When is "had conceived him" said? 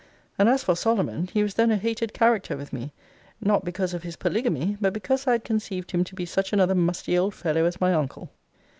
5.33-6.03